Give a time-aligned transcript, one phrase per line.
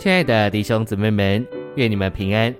[0.00, 1.46] 亲爱的弟兄姊妹们，
[1.76, 2.56] 愿你们平安。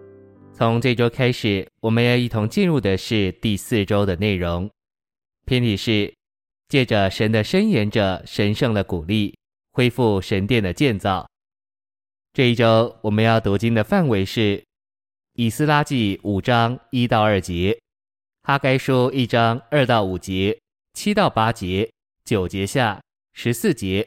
[0.52, 4.70] 从这周开始，我们要一同进入的是第四周的内容。
[5.46, 6.12] 篇题是
[6.68, 9.34] 借着神的伸延者神圣的鼓励，
[9.72, 11.26] 恢复神殿的建造。
[12.34, 14.62] 这一周我们要读经的范围是
[15.32, 17.80] 以斯拉记五章一到二节，
[18.42, 20.60] 哈该书一章二到五节，
[20.92, 21.90] 七到八节，
[22.22, 23.00] 九节下，
[23.32, 24.06] 十四节，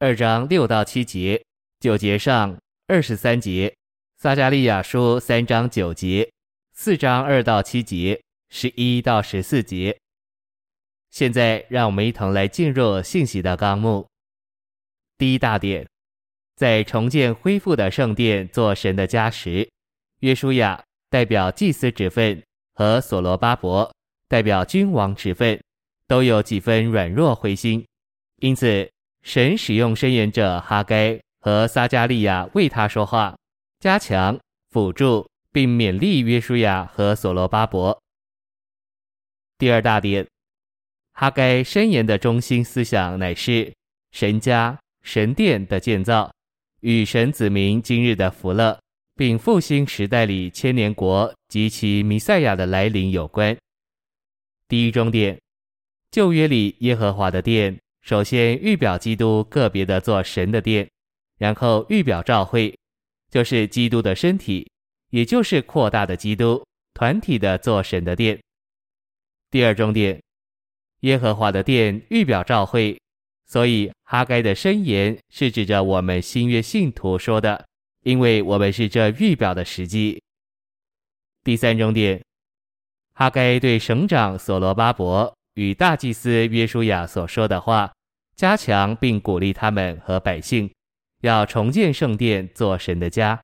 [0.00, 1.40] 二章六到七节，
[1.78, 2.58] 九节上，
[2.88, 3.74] 二十三节，
[4.16, 6.30] 撒迦利亚书三章九节，
[6.72, 9.98] 四章二到七节，十一到十四节。
[11.10, 14.06] 现在，让我们一同来进入信息的纲目。
[15.18, 15.84] 第一大点，
[16.54, 19.68] 在重建恢复的圣殿做神的家时，
[20.20, 22.40] 约书亚代表祭司职分
[22.74, 23.92] 和所罗巴伯
[24.28, 25.60] 代表君王职分，
[26.06, 27.84] 都有几分软弱灰心，
[28.36, 28.88] 因此
[29.22, 33.38] 神使用申言者哈该和撒迦利亚为他说话，
[33.78, 34.36] 加强、
[34.70, 37.96] 辅助并勉励约书亚和所罗巴伯。
[39.56, 40.26] 第二大点。
[41.12, 43.72] 哈该申言的中心思想乃是
[44.10, 46.34] 神家、神殿的建造，
[46.80, 48.76] 与神子民今日的福乐，
[49.14, 53.56] 并复兴时代里千年国及其弥赛亚的来临有关。
[54.66, 55.40] 第一终点，
[56.10, 60.90] 旧约里耶和华的殿，首先预表基督个别的做神的殿，
[61.38, 62.76] 然后预表召会，
[63.30, 64.70] 就是基督的身体，
[65.10, 68.38] 也就是扩大的基督团体的做神的殿。
[69.50, 70.20] 第二中点。
[71.00, 72.98] 耶和华的殿预表召会，
[73.46, 77.64] 所以哈该的申言是指着我们新约信徒说的，
[78.02, 80.20] 因为我们是这预表的实际。
[81.44, 82.20] 第三重点，
[83.12, 87.92] 哈该对省长所罗巴伯与大祭司约书亚所说的话，
[88.34, 90.68] 加强并鼓励他们和百姓，
[91.26, 93.40] 要重建圣殿，做神的家。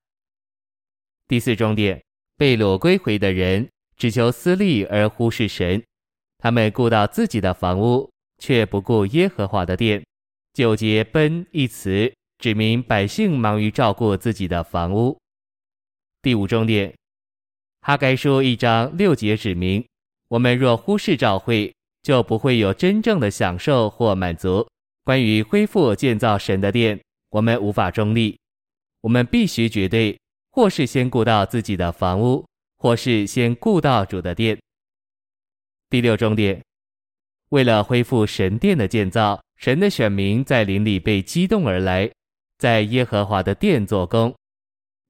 [1.26, 2.00] 第四重点，
[2.36, 5.82] 被掳归回的人只求私利而忽视神。
[6.38, 10.04] 他们顾到自己的房屋，却不顾耶和华的殿。
[10.52, 15.18] 九节奔一词指明百姓忙于照顾自己的房屋。
[16.20, 16.94] 第五重点，
[17.80, 19.84] 哈该书一章六节指明，
[20.28, 24.68] 我们若忽视召会，就不会有真正的享受或满足。
[25.04, 27.00] 关于恢复建造神的殿，
[27.32, 28.38] 我们无法中立，
[29.00, 30.18] 我们必须绝对，
[30.50, 34.58] 或是先顾到自己的房屋，或是先顾到主的殿。
[35.88, 36.62] 第六重点，
[37.48, 42.10] 为了恢复神殿的建造，神的选民在林里被激动而来，
[42.58, 44.34] 在耶和华的殿做工。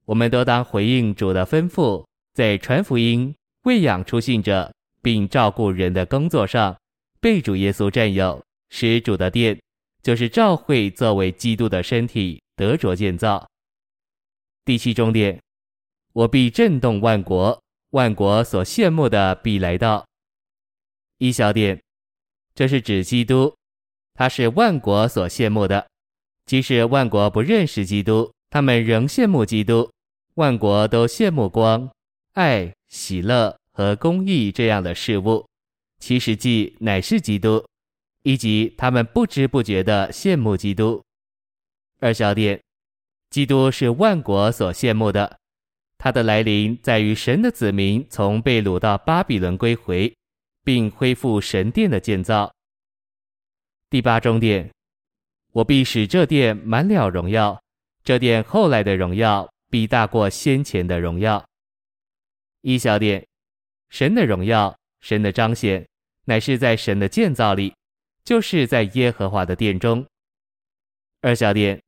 [0.05, 3.35] 我们都当回应主的吩咐，在传福音、
[3.65, 4.73] 喂养出信者，
[5.03, 6.77] 并照顾人的工作上，
[7.21, 8.41] 被主耶稣占有，
[8.71, 9.61] 使主的殿，
[10.03, 13.49] 就是召会作为基督的身体，得着建造。
[14.65, 15.41] 第七重点，
[16.13, 20.05] 我必震动万国，万国所羡慕的必来到。
[21.19, 21.81] 一小点，
[22.55, 23.55] 这是指基督，
[24.15, 25.87] 他是万国所羡慕的。
[26.47, 29.89] 即使万国不认识基督，他们仍羡慕基督。
[30.35, 31.89] 万国都羡慕光、
[32.33, 35.47] 爱、喜乐和公义这样的事物，
[35.99, 37.63] 其实际乃是基督，
[38.23, 41.03] 以及他们不知不觉地羡慕基督。
[42.01, 42.61] 二小点，
[43.31, 45.39] 基督是万国所羡慕的，
[45.99, 50.13] 他的来临在于神的子民从被掳到巴比伦归回。
[50.65, 52.55] 并恢复神殿的建造。
[53.91, 54.71] 第八终点，
[55.51, 57.61] 我必使这殿满了荣耀，
[58.05, 61.45] 这殿后来的荣耀必大过先前的荣耀。
[62.61, 63.27] 一小点，
[63.91, 65.85] 神的荣耀，神的彰显，
[66.27, 67.75] 乃是在神的建造里，
[68.25, 70.05] 就是在耶和华的殿中。
[71.21, 71.81] 二小点，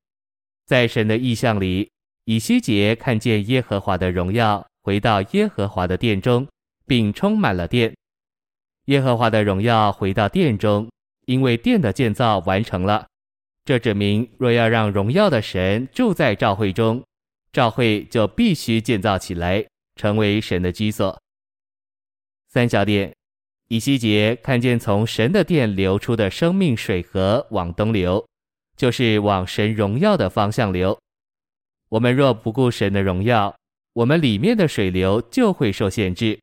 [0.66, 1.90] 在神的意象里，
[2.24, 6.46] 以西结看见耶和华的荣耀回到耶和华的殿中，
[6.86, 7.94] 并充满了殿。
[8.86, 10.90] 耶和华的荣耀回到殿中，
[11.26, 13.06] 因为殿的建造完成了。
[13.64, 17.02] 这指明，若要让荣耀的神住在召会中，
[17.50, 19.66] 召会就必须建造起来，
[19.96, 21.18] 成为神的居所。
[22.48, 23.14] 三小点，
[23.68, 28.26] 以西结看见从神的殿流出的生命水河往东流，
[28.76, 30.98] 就是往神荣耀的方向流。
[31.88, 33.54] 我们若不顾神的荣耀，
[33.92, 36.38] 我们里面的水流就会受限制。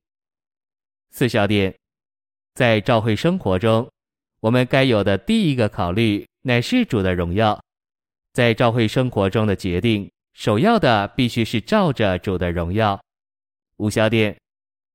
[1.12, 1.74] 四小点。
[2.54, 3.90] 在召会生活中，
[4.42, 7.58] 我们该有的第一个考虑乃是主的荣耀。
[8.34, 13.02] 在召会生活中的决定，首要的必须是照着主的荣耀。
[13.78, 14.38] 五小点，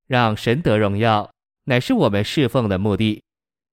[0.06, 1.30] 让神得荣耀，
[1.66, 3.22] 乃是我们侍奉的目的。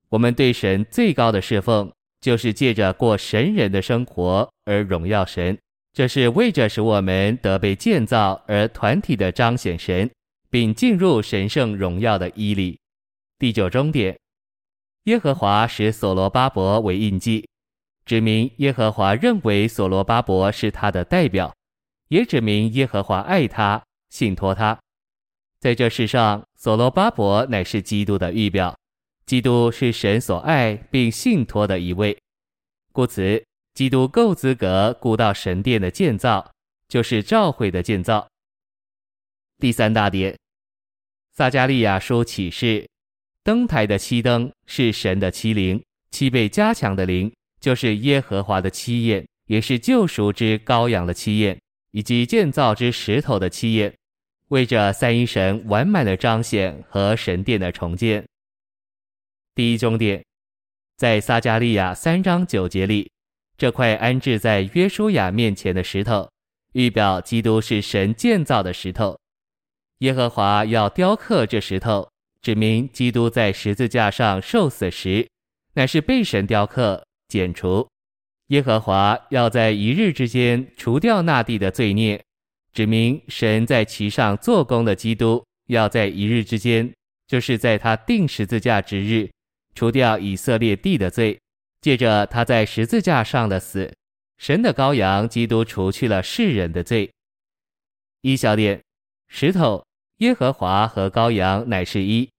[0.10, 1.92] 我们对神最高的侍奉，
[2.22, 5.58] 就是借着过神人的生活而荣耀神，
[5.94, 10.10] 这是为着使我们得被建造而团体的彰显神，
[10.50, 12.80] 并进入神圣荣耀的伊里。
[13.40, 14.18] 第九中点，
[15.06, 17.48] 耶和华使所罗巴伯为印记，
[18.06, 21.54] 指明耶和华认为所罗巴伯是他的代表，
[22.10, 24.80] 也指明耶和华爱他，信托他。
[25.64, 28.78] 在这世上，所罗巴伯乃是基督的预表，
[29.26, 32.18] 基督是神所爱并信托的一位，
[32.92, 33.42] 故此。
[33.74, 36.52] 基督够资格顾到神殿的建造，
[36.90, 38.28] 就是教会的建造。
[39.58, 40.38] 第三大点，
[41.32, 42.86] 撒迦利亚书启示，
[43.42, 45.82] 灯台的七灯是神的七灵，
[46.12, 51.58] 七倍加强的灵，就是耶和华的七焰，也是救赎之羔羊的七焰，
[51.92, 53.96] 以及建造之石头的七焰，
[54.54, 58.24] 为着三一神完满的彰显和神殿的重建。
[59.56, 60.24] 第一终点，
[60.96, 63.10] 在撒迦利亚三章九节里。
[63.58, 66.30] 这块安置在约书亚面前的石头，
[66.74, 69.18] 预表基督是神建造的石头。
[70.00, 72.08] 耶和华要雕刻这石头，
[72.40, 75.28] 指明基督在十字架上受死时，
[75.74, 77.88] 乃是被神雕刻、剪除。
[78.50, 82.24] 耶和华要在一日之间除掉那地的罪孽，
[82.74, 86.92] 指明神在其上做工的基督要在一日之间，
[87.28, 89.30] 就是在他钉十字架之日，
[89.76, 91.40] 除掉以色列地的罪。
[91.82, 93.94] 借着他在十字架上的死，
[94.38, 97.12] 神的羔羊基督除去了世人的罪。
[98.22, 98.82] 一小点，
[99.28, 99.86] 石头
[100.20, 102.30] 耶和华和羔羊乃是一，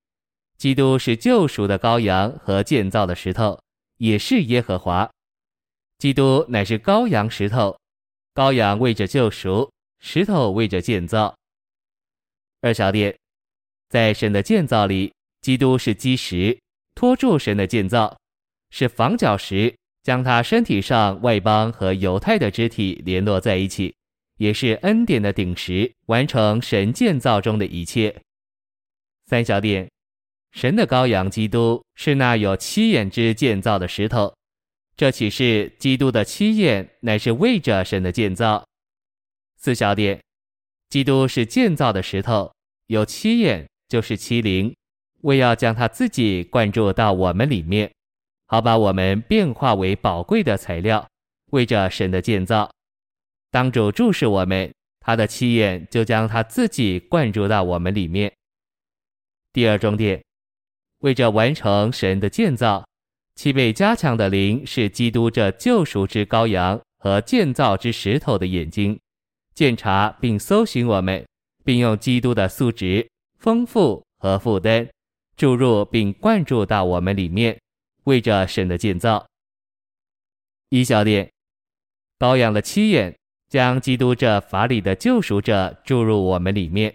[0.57, 3.61] 基督是救赎的羔羊和建造的石头，
[3.99, 5.11] 也是耶和华。
[5.99, 7.79] 基督乃是羔羊石头，
[8.35, 9.71] 羔羊为着救赎，
[10.07, 11.35] 石头为着建造。
[12.61, 13.17] 二小点，
[13.89, 15.11] 在神的建造里，
[15.41, 16.61] 基督是基石，
[16.95, 18.15] 托住神的建造。
[18.71, 23.95] 是房角石，将他身体上外邦和犹太的肢体联络在一起，
[24.37, 28.15] 也是恩典的顶石，完成神建造中的一切。
[29.25, 29.91] 三小点，
[30.53, 34.37] 神的羔羊基督是那有七眼之建造的石头，
[34.99, 38.63] 这启示基督的七眼乃是为着神的建造。
[39.65, 40.21] 四小点，
[40.91, 42.53] 基督是建造的石头，
[42.89, 44.77] 有七眼就是七灵，
[45.23, 47.91] 为要将他自己灌注到我们里面。
[48.45, 51.09] 好把我们变化为宝贵的材料，
[51.53, 52.71] 为着神的建造。
[53.51, 54.71] 当主注视我们，
[55.01, 58.31] 他的七眼就将他自己灌注到我们里面。
[59.51, 60.23] 第二重点，
[60.99, 62.87] 为着完成神的建造，
[63.35, 69.01] 七倍加强的灵是基督这救赎之羔羊和建造之石头的眼睛，
[69.55, 71.25] 鉴察并搜寻我们，
[71.65, 73.09] 并用基督的素质、
[73.39, 74.89] 丰富和负担
[75.37, 77.59] 注入并灌注到我们里面。
[78.05, 79.25] 为着神的建造，
[80.69, 81.31] 一小点，
[82.19, 83.17] 羔羊的七眼
[83.49, 86.93] 将基督这法理的救赎者注入我们里面；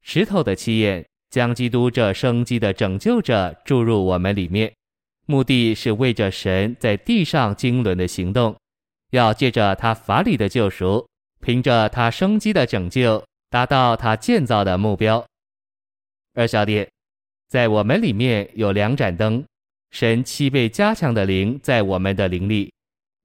[0.00, 4.72] 石头的七眼将基督这生机的拯救者注入我们里面。
[5.26, 8.56] 目的是为着神在地上经纶的行动，
[9.10, 11.06] 要借着他法理的救赎，
[11.40, 15.24] 凭着他生机的拯救，达到他建造的目标。
[16.34, 16.88] 二小点，
[17.48, 19.44] 在我们里面有两盏灯。
[19.90, 22.70] 神七倍加强的灵在我们的灵里，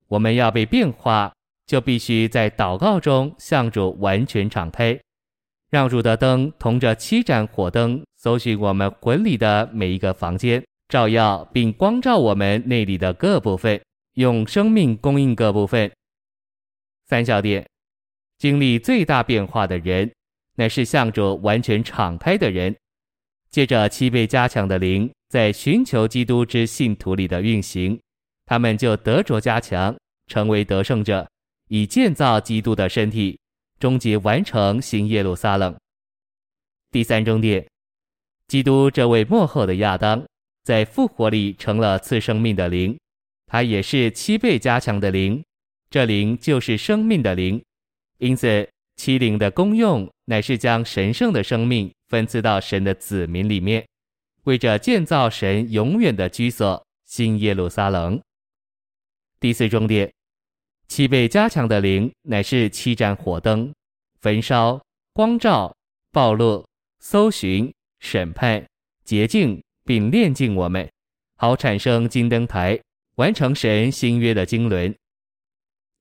[0.08, 1.30] 我们要被变化，
[1.66, 4.98] 就必须在祷告中向主完全敞开，
[5.70, 13.82] 让主的灯同着七盏火灯搜寻我们魂里的每一个房间，照耀并光照我们内里的各部分，
[14.14, 15.92] 用生命供应各部分。
[17.10, 17.68] 三小点，
[18.38, 20.12] 经历最大变化的人，
[20.56, 22.76] 乃是向着完全敞开的人。
[23.50, 28.00] 借着七倍加强的灵，在寻求基督之信徒里的运行，
[28.46, 29.96] 他们就得着加强，
[30.28, 31.30] 成为得胜者，
[31.70, 33.40] 以建造基督的身体，
[33.80, 35.76] 终结完成新耶路撒冷。
[36.92, 37.64] 第三重点，
[38.48, 40.26] 基督这位末后的亚当，
[40.64, 42.98] 在复活里成了赐生命的灵，
[43.46, 45.44] 他也是七倍加强的灵，
[45.92, 47.64] 这灵就是生命的灵，
[48.24, 51.92] 因此七灵的功用乃是将神圣的生命。
[52.14, 53.84] 分赐到神的子民里面，
[54.44, 58.22] 为着建造神永远的居所新耶路撒冷。
[59.40, 60.14] 第四重点，
[60.88, 63.74] 七倍加强的灵乃是七盏火灯，
[64.22, 64.80] 焚烧、
[65.12, 65.76] 光照、
[66.12, 66.64] 暴露、
[67.00, 68.64] 搜寻、审判、
[69.04, 70.88] 洁净，并炼净我们，
[71.38, 72.80] 好产生金灯台，
[73.16, 74.96] 完成神新约的经纶。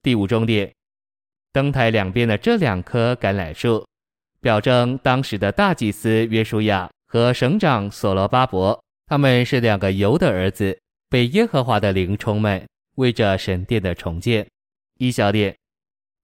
[0.03, 0.71] 第五重点，
[1.53, 3.85] 灯台两边的这两棵橄榄树。
[4.41, 10.77] 表征当时的大祭司约书亚和省长所罗巴伯，他们是两个犹的儿子，
[11.09, 12.61] 被耶和华的灵充满，
[12.95, 14.45] 为着神殿的重建。
[14.97, 15.55] 一小点，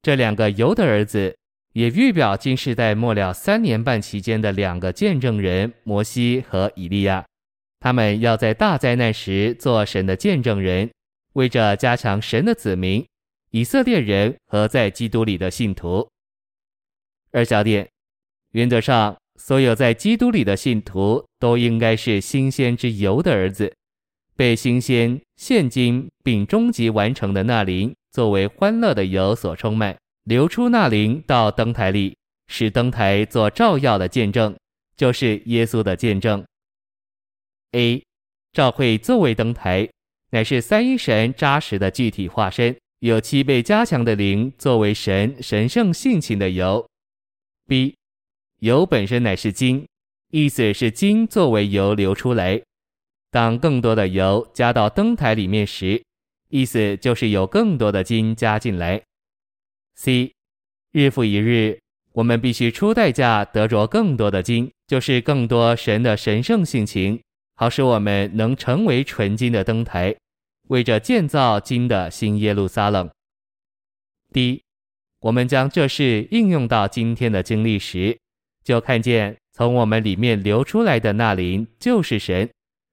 [0.01, 1.33] 这两个犹的儿子，
[1.73, 7.23] 也预表今世代末了三年半期间的两个见证人摩西和以利亚，
[7.79, 10.89] 他们要在大灾难时做神的见证人，
[11.33, 13.05] 为着加强神的子民
[13.51, 16.07] 以色列人和在基督里的信徒。
[17.31, 17.89] 二小点，
[18.51, 23.73] 原则上，所有在基督里的信徒都应该是新鲜之油的儿子，
[24.35, 29.97] 被新鲜、现今并终极完成的那灵作为欢乐的油所充满。
[30.25, 32.15] 流出那灵到灯台里，
[32.47, 34.55] 使灯台做照耀的见证，
[34.95, 36.45] 就是耶稣的见证。
[37.71, 38.03] A.
[38.53, 39.89] 教会作为灯台，
[40.31, 46.85] 乃是三一神扎实的具体化身，有七倍加强的灵作为神神圣性情的油。
[47.65, 47.95] B.
[48.59, 49.87] 油本身乃是金，
[50.31, 52.61] 意思是金作为油流出来。
[53.31, 56.03] 当更多的油加到灯台里面时，
[56.49, 59.01] 意思就是有更多的金加进来。
[59.95, 60.33] C，
[60.91, 61.79] 日复一日，
[62.11, 67.21] 我们必须出代价得着更多的金，就是更多神的神圣性情，
[67.55, 70.13] 好使我们能成为纯金的灯台，
[70.69, 73.09] 为着建造金的新耶路撒冷。
[74.31, 74.63] 第一
[75.19, 78.17] 我们将这事应用到今天的经历时，
[78.63, 82.49] 就看见从我们里面流出来的那灵就是神，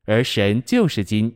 [0.07, 1.35] 而神就是金，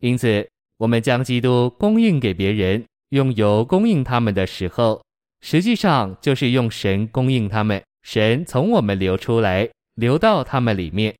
[0.00, 2.84] 因此我们将基督供应给别人。
[3.10, 5.00] 用油供应他们的时候，
[5.40, 7.80] 实际上就是用神供应他们。
[8.02, 11.14] 神从我们流出来，流到他们里面。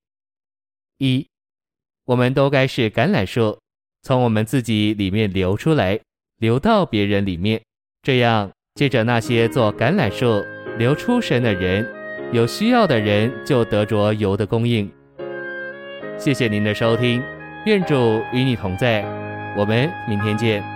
[0.98, 1.24] 一，
[2.04, 3.56] 我们都该是橄榄树，
[4.06, 5.98] 从我们自己里面流出来，
[6.38, 7.60] 流到别人里面。
[8.04, 10.44] 这样，借着那些做橄榄树
[10.78, 11.84] 流出神的人，
[12.30, 14.88] 有需要的人就得着油的供应。
[16.16, 17.20] 谢谢您的收听，
[17.64, 19.02] 愿主与你同在，
[19.56, 20.75] 我们明天见。